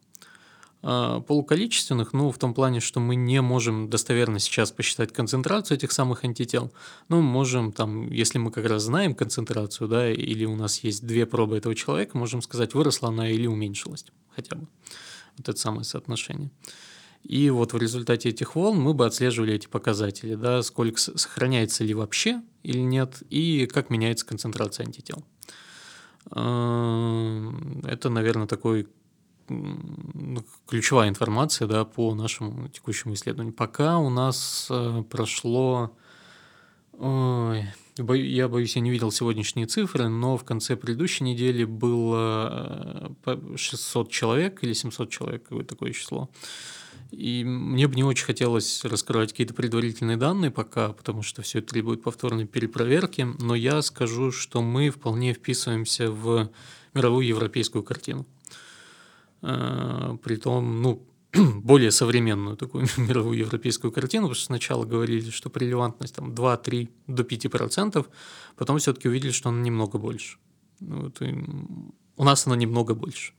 [0.83, 5.93] А, полуколичественных, ну, в том плане, что мы не можем достоверно сейчас посчитать концентрацию этих
[5.93, 6.73] самых антител,
[7.09, 11.07] но мы можем там, если мы как раз знаем концентрацию, да, или у нас есть
[11.07, 14.66] две пробы этого человека, можем сказать, выросла она или уменьшилась хотя бы.
[15.37, 16.51] Вот это самое соотношение.
[17.25, 21.93] И вот в результате этих волн мы бы отслеживали эти показатели, да, сколько сохраняется ли
[21.93, 25.23] вообще или нет, и как меняется концентрация антител.
[26.31, 27.53] А,
[27.85, 28.88] это, наверное, такой ну,
[30.67, 33.53] ключевая информация да, по нашему текущему исследованию.
[33.53, 35.93] Пока у нас э, прошло...
[36.99, 37.65] Ой,
[37.97, 43.13] я боюсь, я не видел сегодняшние цифры, но в конце предыдущей недели было
[43.57, 46.31] 600 э, человек или 700 человек, какое такое число.
[47.11, 51.69] И мне бы не очень хотелось раскрывать какие-то предварительные данные пока, потому что все это
[51.69, 56.51] требует повторной перепроверки, но я скажу, что мы вполне вписываемся в
[56.95, 58.27] мировую европейскую картину.
[59.42, 61.07] Э, Притом, ну,
[61.62, 67.22] более современную такую мировую европейскую картину, потому что сначала говорили, что прелевантность там 2-3 до
[67.22, 68.07] 5%,
[68.57, 70.38] потом все-таки увидели, что она немного больше.
[70.81, 71.20] Ну вот,
[72.16, 73.33] у нас она немного больше.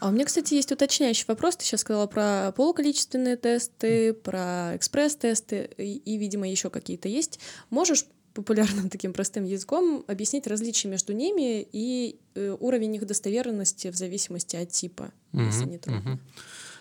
[0.00, 1.56] А у меня, кстати, есть уточняющий вопрос.
[1.56, 7.38] Ты сейчас сказала про полуколичественные тесты, про экспресс-тесты и, и, видимо, еще какие-то есть.
[7.70, 13.96] Можешь популярным таким простым языком объяснить различия между ними и э, уровень их достоверности в
[13.96, 16.00] зависимости от типа, mm-hmm, если не трудно.
[16.00, 16.18] Mm-hmm.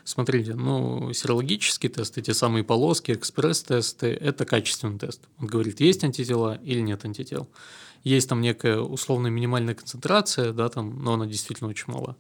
[0.04, 5.22] Смотрите, ну, серологические тесты, те самые полоски, экспресс-тесты– это качественный тест.
[5.40, 7.48] Он говорит, есть антитела или нет антител.
[8.04, 12.18] Есть там некая условная минимальная концентрация, да, там, но она действительно очень мала.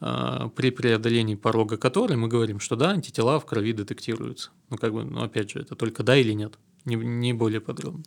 [0.00, 4.50] А, при преодолении порога которой мы говорим, что да, антитела в крови детектируются.
[4.68, 8.02] Ну, как бы, ну, опять же, это только да или нет, не, не более подробно.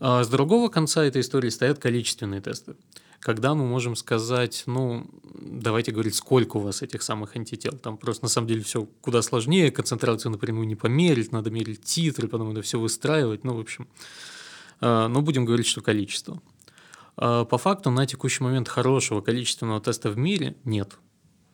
[0.00, 2.76] А с другого конца этой истории стоят количественные тесты.
[3.20, 7.72] Когда мы можем сказать, ну, давайте говорить, сколько у вас этих самых антител.
[7.72, 12.28] Там просто на самом деле все куда сложнее, концентрацию напрямую не померить, надо мерить титры,
[12.28, 13.88] потом это все выстраивать, ну, в общем.
[14.80, 16.40] А, но будем говорить, что количество.
[17.16, 20.98] А по факту на текущий момент хорошего количественного теста в мире нет.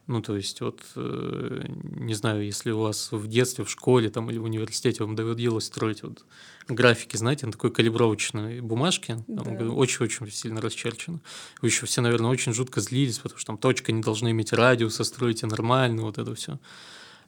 [0.08, 4.30] Ну, то есть, вот, э, не знаю, если у вас в детстве, в школе там,
[4.30, 6.24] или в университете вам доводилось строить вот
[6.68, 10.32] графики, знаете, на такой калибровочной бумажке, очень-очень да.
[10.32, 11.20] сильно расчерчено.
[11.60, 15.04] Вы еще все, наверное, очень жутко злились, потому что там точка не должна иметь радиуса,
[15.04, 16.58] строите нормально, вот это все.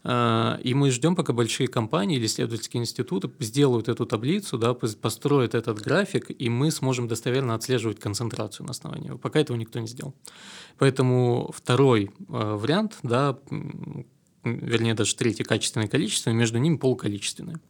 [0.06, 5.54] А, и мы ждем, пока большие компании или исследовательские институты сделают эту таблицу, да, построят
[5.54, 9.18] этот график, и мы сможем достоверно отслеживать концентрацию на основании его.
[9.18, 10.14] Пока этого никто не сделал.
[10.78, 13.38] Поэтому второй э, вариант, да,
[14.44, 17.60] вернее даже третий качественное количество, между ними полуколичественное.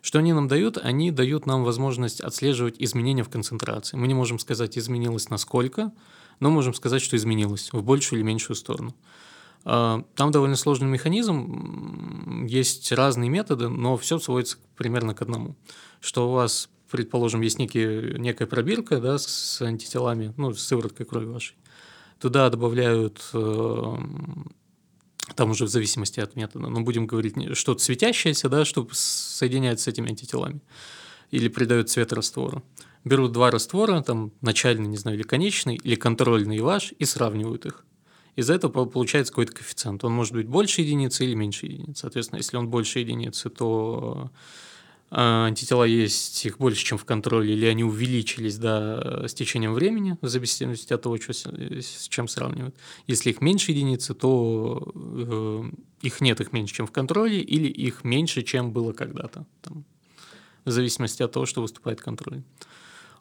[0.00, 0.78] Что они нам дают?
[0.78, 3.98] Они дают нам возможность отслеживать изменения в концентрации.
[3.98, 5.92] Мы не можем сказать, изменилось насколько,
[6.40, 8.94] но можем сказать, что изменилось в большую или меньшую сторону.
[9.68, 15.56] А, там довольно сложный механизм, есть разные методы, но все сводится примерно к одному.
[16.00, 21.26] Что у вас, предположим, есть некий, некая пробирка да, с антителами, ну, с сывороткой крови
[21.26, 21.56] вашей.
[22.20, 23.96] Туда добавляют, э,
[25.34, 29.88] там уже в зависимости от метода, но будем говорить, что-то светящееся, да, что соединяется с
[29.88, 30.60] этими антителами.
[31.32, 32.62] Или придают цвет раствору.
[33.02, 37.84] Берут два раствора, там начальный, не знаю, или конечный, или контрольный ваш, и сравнивают их
[38.36, 40.04] из этого получается какой-то коэффициент.
[40.04, 42.02] Он может быть больше единицы или меньше единицы.
[42.02, 44.30] Соответственно, если он больше единицы, то
[45.10, 50.18] а, антитела есть их больше, чем в контроле, или они увеличились да, с течением времени,
[50.20, 52.76] в зависимости от того, что, с чем сравнивают.
[53.06, 55.64] Если их меньше единицы, то э,
[56.02, 59.46] их нет, их меньше, чем в контроле, или их меньше, чем было когда-то,
[60.64, 62.42] в зависимости от того, что выступает контроль.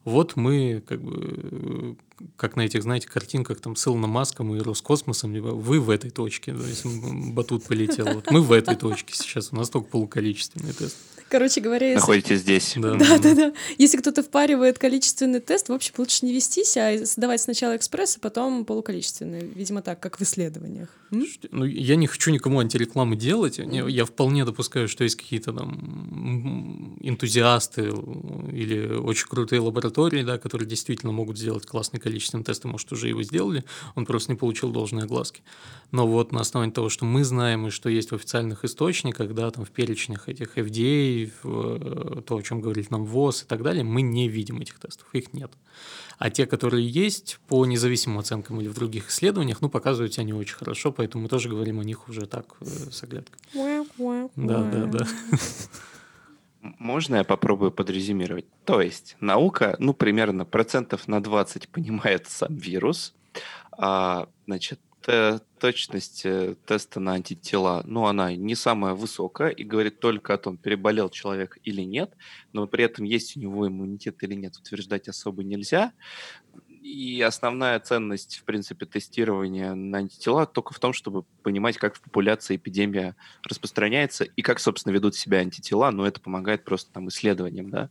[0.05, 1.97] Вот мы, как бы,
[2.37, 6.53] как на этих, знаете, картинках там с Илоном Маском и Роскосмосом, вы в этой точке,
[6.53, 6.85] то есть
[7.33, 10.95] батут полетел, вот мы в этой точке сейчас, у нас только полуколичественный тест.
[11.29, 11.99] Короче говоря, если...
[11.99, 12.73] Находитесь здесь.
[12.77, 12.93] Да.
[12.93, 13.53] да, да, да.
[13.77, 18.19] Если кто-то впаривает количественный тест, в общем, лучше не вестись, а сдавать сначала экспресс, а
[18.19, 19.41] потом полуколичественный.
[19.55, 20.89] Видимо, так, как в исследованиях.
[21.51, 23.57] Ну, я не хочу никому антирекламы делать.
[23.59, 27.91] Я вполне допускаю, что есть какие-то там энтузиасты
[28.51, 33.07] или очень крутые лаборатории, да, которые действительно могут сделать классный количественный тест, и, может, уже
[33.07, 33.63] его сделали,
[33.95, 35.41] он просто не получил должной огласки.
[35.95, 39.49] Но вот на основании того, что мы знаем и что есть в официальных источниках, да,
[39.49, 43.85] там в перечнях этих FDA, в то, о чем говорит нам ВОЗ и так далее,
[43.85, 45.53] мы не видим этих тестов, их нет.
[46.17, 50.33] А те, которые есть по независимым оценкам или в других исследованиях, ну, показывают себя не
[50.33, 53.39] очень хорошо, поэтому мы тоже говорим о них уже так э, с оглядкой.
[54.35, 55.07] Да, да, да.
[56.61, 58.47] Можно я попробую подрезюмировать?
[58.65, 63.13] То есть наука, ну, примерно процентов на 20 понимает сам вирус,
[63.77, 64.79] а, значит,
[65.59, 70.57] точность э, теста на антитела, ну, она не самая высокая и говорит только о том,
[70.57, 72.13] переболел человек или нет,
[72.53, 75.93] но при этом есть у него иммунитет или нет, утверждать особо нельзя.
[76.81, 82.01] И основная ценность, в принципе, тестирования на антитела только в том, чтобы понимать, как в
[82.01, 87.71] популяции эпидемия распространяется и как, собственно, ведут себя антитела, но это помогает просто там исследованиям,
[87.71, 87.89] да,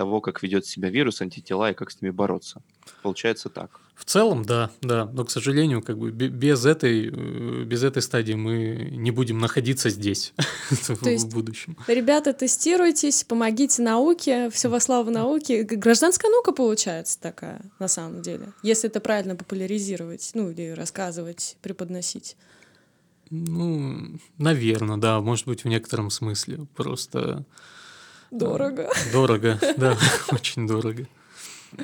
[0.00, 2.62] того, как ведет себя вирус, антитела и как с ними бороться.
[3.02, 3.80] Получается так.
[3.94, 8.32] В целом, да, да, но, к сожалению, как бы без этой, э, без этой стадии
[8.32, 10.32] мы не будем находиться здесь
[10.70, 11.76] в будущем.
[11.86, 15.66] Ребята, тестируйтесь, помогите науке, все во славу науки.
[15.70, 22.38] Гражданская наука получается такая, на самом деле, если это правильно популяризировать, ну или рассказывать, преподносить.
[23.28, 26.66] Ну, наверное, да, может быть, в некотором смысле.
[26.74, 27.44] Просто...
[28.30, 28.90] Дорого.
[29.12, 29.96] Дорого, да,
[30.30, 31.06] очень дорого.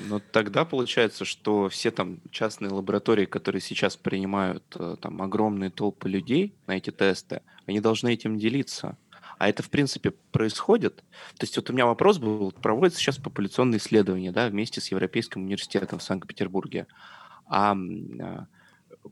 [0.08, 6.08] Но тогда получается, что все там частные лаборатории, которые сейчас принимают э, там огромные толпы
[6.08, 8.96] людей на эти тесты, они должны этим делиться.
[9.38, 10.96] А это, в принципе, происходит.
[11.36, 15.42] То есть вот у меня вопрос был, проводится сейчас популяционное исследование, да, вместе с Европейским
[15.42, 16.86] университетом в Санкт-Петербурге.
[17.46, 17.76] А,
[18.20, 18.46] а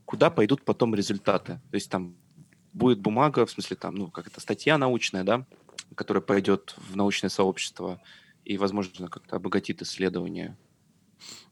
[0.03, 1.61] куда пойдут потом результаты?
[1.69, 2.15] То есть там
[2.73, 5.45] будет бумага, в смысле там, ну, как это, статья научная, да,
[5.93, 8.01] которая пойдет в научное сообщество
[8.43, 10.57] и, возможно, как-то обогатит исследование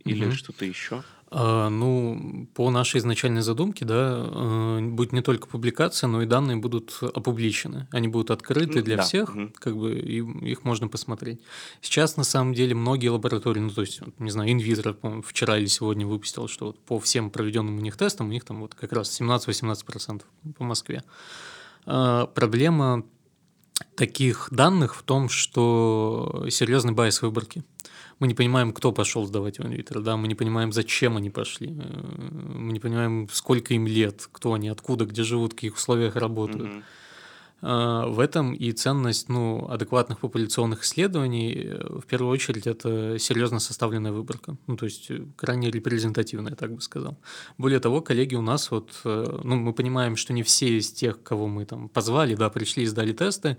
[0.04, 0.34] или угу.
[0.34, 1.04] что-то еще?
[1.36, 6.58] А, ну, по нашей изначальной задумке, да, э, будет не только публикация, но и данные
[6.58, 7.88] будут опубличены.
[7.92, 9.04] Они будут открыты для да.
[9.04, 9.52] всех, угу.
[9.56, 11.42] как бы и их можно посмотреть.
[11.82, 16.06] Сейчас, на самом деле, многие лаборатории, ну, то есть, не знаю, Инвизор, вчера или сегодня
[16.06, 19.20] выпустил, что вот по всем проведенным у них тестам, у них там вот как раз
[19.20, 20.22] 17-18%
[20.56, 21.04] по Москве.
[21.86, 23.06] А, проблема
[23.96, 27.64] таких данных в том, что серьезный байс выборки.
[28.20, 31.70] Мы не понимаем, кто пошел сдавать в инвитро, да, мы не понимаем, зачем они пошли,
[31.70, 36.16] э, мы не понимаем, сколько им лет, кто они, откуда, где живут, в каких условиях
[36.16, 36.70] работают.
[36.70, 36.84] Mm-hmm.
[37.64, 44.12] В этом и ценность ну, адекватных популяционных исследований, э, в первую очередь, это серьезно составленная
[44.12, 47.18] выборка, ну, то есть э, крайне репрезентативная, так бы сказал.
[47.58, 51.48] Более того, коллеги у нас, вот, ну, мы понимаем, что не все из тех, кого
[51.48, 53.58] мы там позвали, да, пришли и сдали тесты,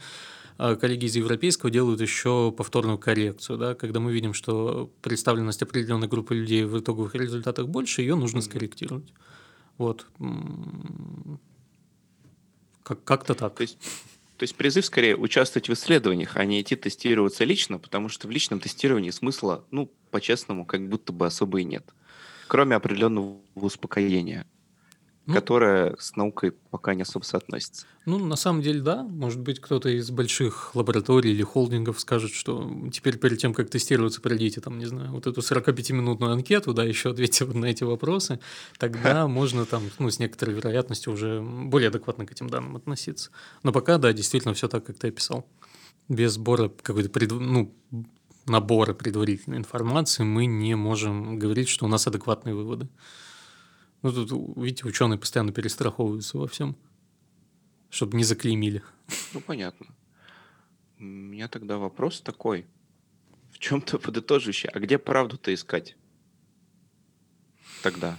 [0.58, 6.08] а коллеги из европейского делают еще повторную коррекцию, да, когда мы видим, что представленность определенной
[6.08, 9.14] группы людей в итоговых результатах больше, ее нужно скорректировать.
[9.78, 10.06] Вот.
[12.84, 13.56] Как- как-то так.
[13.56, 13.78] То есть,
[14.36, 18.30] то есть призыв скорее участвовать в исследованиях, а не идти тестироваться лично, потому что в
[18.30, 21.84] личном тестировании смысла, ну, по-честному, как будто бы особо и нет.
[22.46, 24.46] Кроме определенного успокоения
[25.26, 27.86] ну, которая с наукой пока не особо соотносится.
[28.04, 29.02] Ну, на самом деле, да.
[29.02, 34.20] Может быть, кто-то из больших лабораторий или холдингов скажет, что теперь перед тем, как тестироваться,
[34.20, 38.38] пройдите там, не знаю, вот эту 45-минутную анкету, да, еще ответьте на эти вопросы.
[38.78, 43.30] Тогда можно там, ну, с некоторой вероятностью уже более адекватно к этим данным относиться.
[43.62, 45.46] Но пока, да, действительно все так, как ты описал.
[46.08, 47.30] Без сбора какой-то, пред...
[47.32, 47.74] ну,
[48.46, 52.88] набора предварительной информации мы не можем говорить, что у нас адекватные выводы.
[54.04, 56.76] Ну, тут, видите, ученые постоянно перестраховываются во всем,
[57.88, 58.82] чтобы не заклеймили.
[59.32, 59.86] Ну, понятно.
[60.98, 62.66] У меня тогда вопрос такой.
[63.50, 64.68] В чем-то подытоживающий.
[64.68, 65.96] А где правду-то искать?
[67.82, 68.18] Тогда.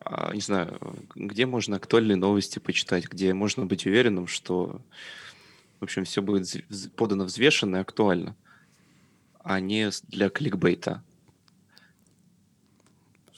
[0.00, 0.80] А, не знаю,
[1.14, 4.82] где можно актуальные новости почитать, где можно быть уверенным, что,
[5.78, 8.34] в общем, все будет подано взвешенно и актуально,
[9.38, 11.04] а не для кликбейта.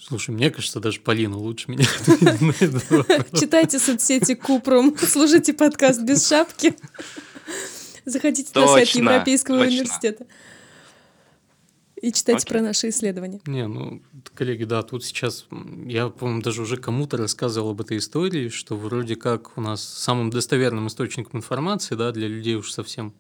[0.07, 1.85] Слушай, мне кажется, даже Полина лучше меня.
[3.41, 6.77] Читайте соцсети Купрум, слушайте подкаст без шапки.
[8.05, 10.25] Заходите на сайт Европейского университета.
[12.01, 13.41] И читайте про наши исследования.
[13.47, 14.01] Не, ну,
[14.35, 15.47] коллеги, да, тут сейчас,
[15.87, 20.31] я, по-моему, даже уже кому-то рассказывал об этой истории, что вроде как у нас самым
[20.31, 23.13] достоверным источником информации, да, для людей уж совсем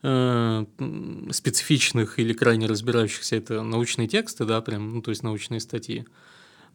[0.00, 6.06] специфичных или крайне разбирающихся это научные тексты, да, прям, ну, то есть научные статьи.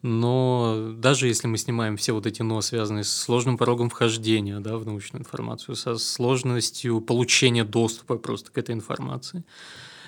[0.01, 4.77] Но даже если мы снимаем все вот эти «но», связанные с сложным порогом вхождения да,
[4.77, 9.43] в научную информацию, со сложностью получения доступа просто к этой информации,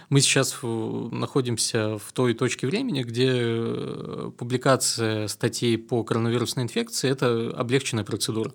[0.10, 7.54] мы сейчас находимся в той точке времени, где э, публикация статей по коронавирусной инфекции– это
[7.56, 8.54] облегченная процедура.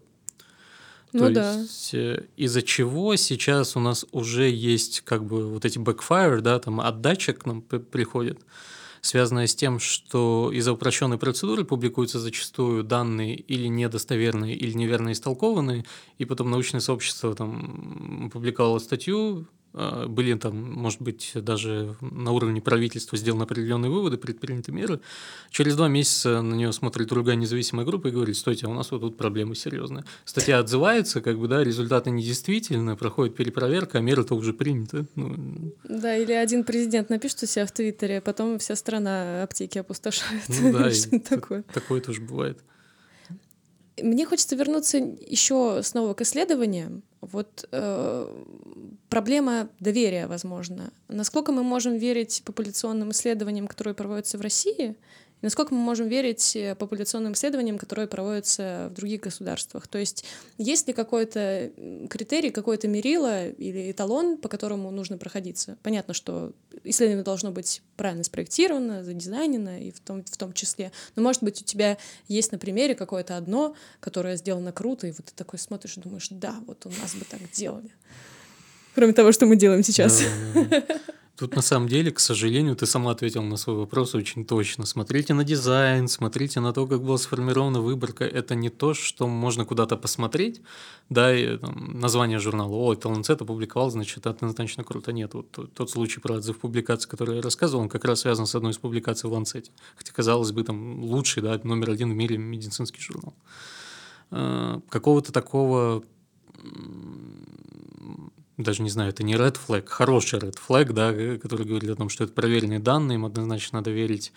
[1.12, 1.54] То ну да.
[1.54, 6.58] есть э, из-за чего сейчас у нас уже есть как бы вот эти backfire, да,
[6.58, 8.40] там отдача к нам приходит,
[9.00, 15.86] связанная с тем, что из-за упрощенной процедуры публикуются зачастую данные или недостоверные, или неверно истолкованные,
[16.18, 19.46] и потом научное сообщество там публиковало статью,
[20.08, 25.00] были там, может быть, даже на уровне правительства сделаны определенные выводы, предприняты меры.
[25.50, 28.90] Через два месяца на нее смотрит другая независимая группа и говорит, стойте, а у нас
[28.90, 30.04] вот тут проблемы серьезные.
[30.24, 35.06] Статья отзывается, как бы, да, результаты недействительны, проходит перепроверка, а меры-то уже приняты.
[35.14, 39.78] Ну, да, или один президент напишет у себя в Твиттере, а потом вся страна аптеки
[39.78, 40.42] опустошает.
[40.48, 40.90] Ну, да,
[41.28, 41.62] такое.
[41.72, 42.58] Такое тоже бывает.
[44.02, 47.02] Мне хочется вернуться еще снова к исследованиям.
[47.20, 48.44] Вот э,
[49.08, 50.92] проблема доверия, возможно.
[51.08, 54.96] Насколько мы можем верить популяционным исследованиям, которые проводятся в России,
[55.40, 59.86] и насколько мы можем верить э, популяционным исследованиям, которые проводятся в других государствах?
[59.86, 60.24] То есть
[60.56, 61.70] есть ли какой-то
[62.10, 65.78] критерий, какой-то мерило или эталон, по которому нужно проходиться?
[65.82, 70.90] Понятно, что исследование должно быть правильно спроектировано, задизайнено и в том, в том числе.
[71.14, 75.26] Но, может быть, у тебя есть на примере какое-то одно, которое сделано круто, и вот
[75.26, 77.90] ты такой смотришь и думаешь, да, вот у нас бы так делали.
[78.94, 80.22] Кроме того, что мы делаем сейчас.
[81.38, 84.86] Тут на самом деле, к сожалению, ты сама ответил на свой вопрос очень точно.
[84.86, 88.24] Смотрите на дизайн, смотрите на то, как была сформирована выборка.
[88.24, 90.60] Это не то, что можно куда-то посмотреть,
[91.08, 95.12] да, и, там, название журнала, о, Lancet опубликовал, значит, это однозначно круто.
[95.12, 98.56] Нет, вот тот случай про отзыв публикации, который я рассказывал, он как раз связан с
[98.56, 99.70] одной из публикаций в Lancet.
[99.94, 103.34] Хотя, казалось бы, там лучший, да, номер один в мире медицинский журнал.
[104.32, 106.02] А, какого-то такого
[108.58, 112.08] даже не знаю, это не red flag, хороший red flag, да, который говорит о том,
[112.08, 114.32] что это проверенные данные, им однозначно надо верить.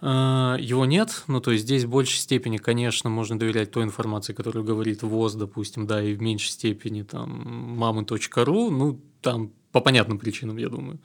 [0.00, 4.32] А, его нет, ну то есть здесь в большей степени, конечно, можно доверять той информации,
[4.32, 10.18] которую говорит ВОЗ, допустим, да, и в меньшей степени там мамы.ру, ну там по понятным
[10.18, 10.98] причинам, я думаю.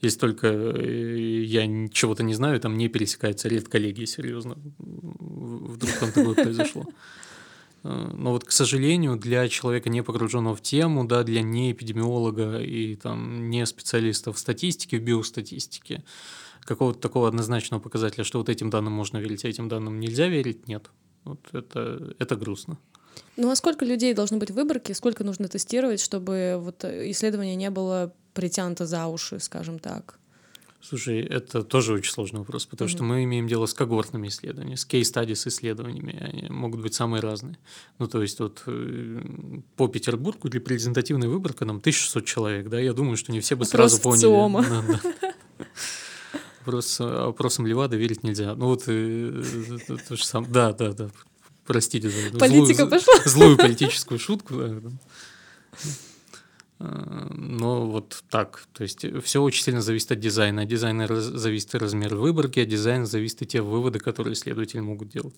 [0.00, 4.56] Если только э, я чего-то не знаю, там не пересекается редколлегия, серьезно.
[4.78, 6.84] Вдруг там такое произошло.
[7.84, 12.58] Э, но вот, к сожалению, для человека, не погруженного в тему, да, для не эпидемиолога
[12.58, 16.02] и там, не специалиста в статистике, в биостатистике,
[16.62, 20.66] какого-то такого однозначного показателя, что вот этим данным можно верить, а этим данным нельзя верить,
[20.66, 20.90] нет.
[21.24, 22.78] Вот это, это грустно.
[23.36, 27.70] Ну а сколько людей должно быть в выборке, сколько нужно тестировать, чтобы вот исследование не
[27.70, 30.18] было притянуто за уши, скажем так?
[30.86, 32.92] Слушай, это тоже очень сложный вопрос, потому mm-hmm.
[32.92, 37.22] что мы имеем дело с когортными исследованиями, с кейс-стади с исследованиями, они могут быть самые
[37.22, 37.56] разные.
[37.98, 39.22] Ну, то есть вот э,
[39.76, 43.64] по Петербургу для презентативной выборки нам 1600 человек, да, я думаю, что не все бы
[43.64, 44.68] Вопрос сразу поняли.
[44.68, 44.84] Да,
[45.58, 45.66] да.
[46.60, 48.54] Вопрос, опросам Левада верить нельзя.
[48.54, 49.42] Ну вот, э,
[49.88, 51.10] э, то же самое, да, да, да,
[51.66, 53.14] простите за Политика злую, пошла.
[53.24, 54.54] злую политическую шутку.
[54.54, 54.80] Да,
[56.80, 58.66] Э, но вот так.
[58.72, 60.62] То есть все очень сильно зависит от дизайна.
[60.62, 64.80] От дизайна раз, зависит и размер выборки, от дизайна зависит и те выводы, которые исследователи
[64.80, 65.34] могут делать.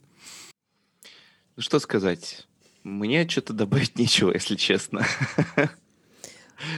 [1.56, 2.46] Ну что сказать?
[2.82, 5.06] Мне что-то добавить нечего, если честно.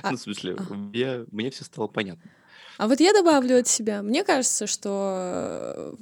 [0.02, 0.56] А, ну, в смысле,
[1.30, 2.30] мне все стало понятно.
[2.78, 4.02] А вот я добавлю от себя.
[4.02, 5.14] Мне кажется, что
[5.76, 5.94] э,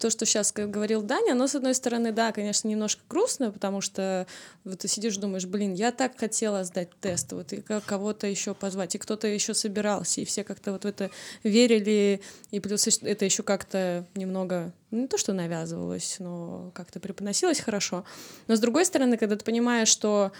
[0.00, 4.26] то, что сейчас говорил Даня, оно, с одной стороны, да, конечно, немножко грустно, потому что
[4.64, 8.94] вот ты сидишь, думаешь, блин, я так хотела сдать тест, вот и кого-то еще позвать,
[8.94, 11.10] и кто-то еще собирался, и все как-то вот в это
[11.42, 17.60] верили, и плюс это еще как-то немного ну, не то, что навязывалось, но как-то преподносилось
[17.60, 18.04] хорошо.
[18.46, 20.32] Но с другой стороны, когда ты понимаешь, что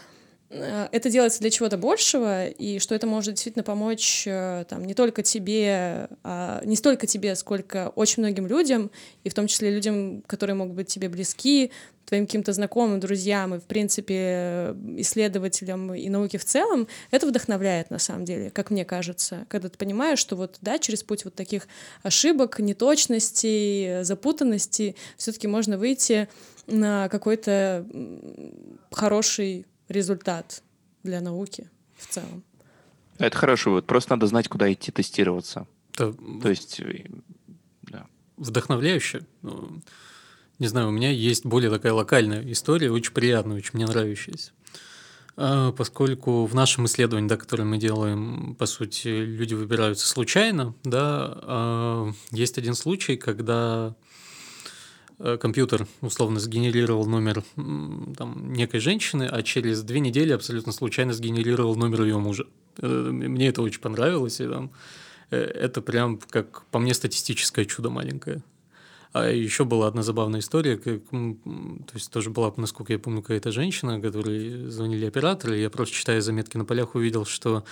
[0.54, 5.22] это делается для чего-то большего, и что это может действительно помочь э, там, не только
[5.22, 8.90] тебе, а, не столько тебе, сколько очень многим людям,
[9.24, 11.72] и в том числе людям, которые могут быть тебе близки,
[12.04, 17.98] твоим каким-то знакомым, друзьям и, в принципе, исследователям и науке в целом, это вдохновляет на
[17.98, 21.66] самом деле, как мне кажется, когда ты понимаешь, что вот, да, через путь вот таких
[22.02, 26.28] ошибок, неточностей, запутанностей все-таки можно выйти
[26.66, 27.86] на какой-то
[28.90, 30.62] хороший результат
[31.02, 32.42] для науки в целом.
[33.18, 35.66] Это хорошо, вот просто надо знать, куда идти тестироваться.
[35.96, 36.12] Да.
[36.42, 37.06] То есть, э,
[37.82, 38.06] да.
[38.36, 39.26] Вдохновляюще.
[39.42, 39.82] Ну,
[40.58, 44.52] не знаю, у меня есть более такая локальная история, очень приятная, очень мне нравящаяся.
[45.36, 51.38] А, поскольку в нашем исследовании, да, которое мы делаем, по сути, люди выбираются случайно, да,
[51.42, 53.96] а, есть один случай, когда
[55.18, 62.02] компьютер условно сгенерировал номер там, некой женщины, а через две недели абсолютно случайно сгенерировал номер
[62.02, 62.46] ее мужа.
[62.78, 64.70] Э, мне это очень понравилось, и там,
[65.30, 68.42] э, это прям, как по мне, статистическое чудо маленькое.
[69.12, 73.52] А еще была одна забавная история, как, то есть тоже была, насколько я помню, какая-то
[73.52, 77.64] женщина, которой звонили операторы, я просто читая заметки на полях увидел, что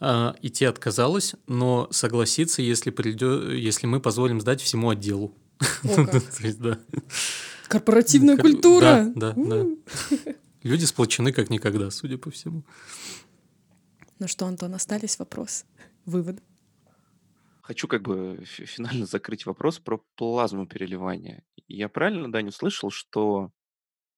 [0.00, 5.34] а, идти отказалась, но согласится, если, придет, если мы позволим сдать всему отделу.
[7.68, 9.10] Корпоративная культура.
[9.14, 9.64] Да, да.
[10.62, 12.64] Люди сплочены как никогда, судя по всему.
[14.18, 15.66] Ну что, Антон, остались вопросы,
[16.04, 16.42] выводы?
[17.62, 21.42] Хочу как бы финально закрыть вопрос про плазму переливания.
[21.68, 23.50] Я правильно, Даня, услышал, что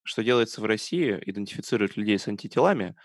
[0.08, 2.96] что делается в России, идентифицируют людей с антителами,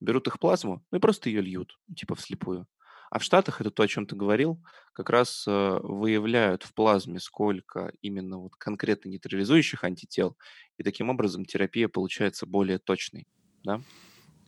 [0.00, 2.66] берут их плазму, ну и просто ее льют, типа вслепую.
[3.10, 4.60] А в Штатах, это то, о чем ты говорил,
[4.92, 10.36] как раз э, выявляют в плазме сколько именно вот конкретно нейтрализующих антител,
[10.78, 13.26] и таким образом терапия получается более точной,
[13.62, 13.80] да?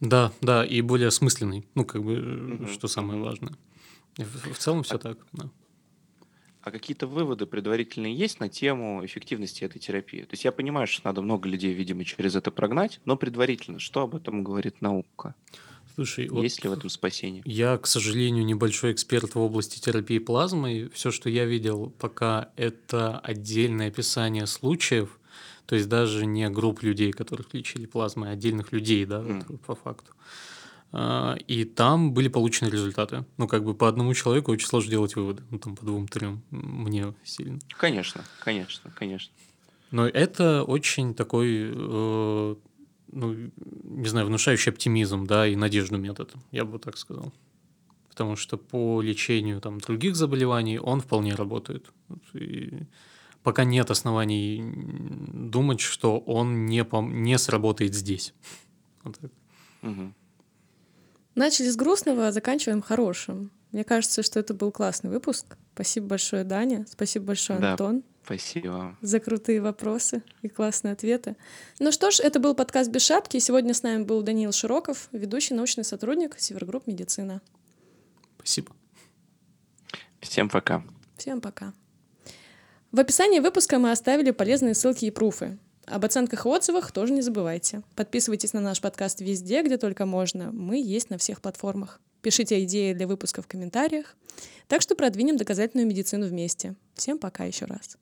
[0.01, 2.67] Да, да, и более осмысленный, ну, как бы, угу.
[2.69, 3.55] что самое важное.
[4.17, 5.51] В, в целом все а, так, да.
[6.61, 10.23] А какие-то выводы предварительные есть на тему эффективности этой терапии?
[10.23, 14.03] То есть я понимаю, что надо много людей, видимо, через это прогнать, но предварительно, что
[14.03, 15.35] об этом говорит наука?
[15.99, 17.43] Слушай, есть вот ли в этом спасение?
[17.45, 20.89] Я, к сожалению, небольшой эксперт в области терапии плазмой.
[20.95, 25.19] Все, что я видел пока, это отдельное описание случаев,
[25.67, 29.45] то есть даже не групп людей, которых лечили плазмой, а отдельных людей, да, mm.
[29.49, 30.13] вот, по факту.
[30.93, 33.25] А, и там были получены результаты.
[33.37, 35.43] Ну, как бы по одному человеку очень сложно делать выводы.
[35.51, 37.59] Ну, там по двум-трем мне сильно.
[37.77, 39.33] Конечно, конечно, конечно.
[39.91, 42.55] Но это очень такой, э,
[43.13, 43.51] ну,
[43.85, 47.33] не знаю, внушающий оптимизм, да, и надежду метод, я бы так сказал.
[48.09, 51.93] Потому что по лечению там других заболеваний он вполне работает.
[52.35, 52.83] И
[53.43, 54.63] пока нет оснований
[55.33, 58.35] думать, что он не, пом- не сработает здесь.
[59.05, 59.31] Вот так.
[59.83, 60.13] Угу.
[61.37, 63.53] Начали с грустного, а заканчиваем хорошим.
[63.71, 65.57] Мне кажется, что это был классный выпуск.
[65.75, 66.85] Спасибо большое, Даня.
[66.91, 68.03] Спасибо большое, да, Антон.
[68.29, 68.95] Спасибо.
[69.01, 71.35] За крутые вопросы и классные ответы.
[71.79, 73.39] Ну что ж, это был подкаст «Без шапки».
[73.39, 77.41] Сегодня с нами был Даниил Широков, ведущий научный сотрудник Севергрупп «Медицина».
[78.37, 78.77] Спасибо.
[80.21, 80.85] Всем пока.
[81.17, 81.73] Всем пока.
[82.93, 85.57] В описании выпуска мы оставили полезные ссылки и пруфы.
[85.87, 87.81] Об оценках и отзывах тоже не забывайте.
[87.97, 90.53] Подписывайтесь на наш подкаст везде, где только можно.
[90.53, 91.99] Мы есть на всех платформах.
[92.21, 94.17] Пишите идеи для выпуска в комментариях.
[94.67, 96.75] Так что продвинем доказательную медицину вместе.
[96.95, 97.97] Всем пока еще раз.